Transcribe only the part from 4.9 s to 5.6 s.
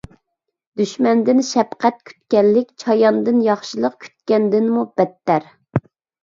بەتتەر.